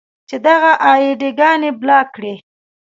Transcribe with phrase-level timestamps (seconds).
[0.29, 2.35] چې دغه اې ډي ګانې بلاک کړئ.